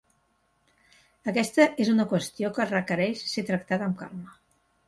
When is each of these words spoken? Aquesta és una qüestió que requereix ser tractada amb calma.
Aquesta 1.33 1.67
és 1.85 1.93
una 1.93 2.07
qüestió 2.15 2.51
que 2.57 2.67
requereix 2.73 3.25
ser 3.35 3.47
tractada 3.51 3.91
amb 3.91 4.03
calma. 4.05 4.39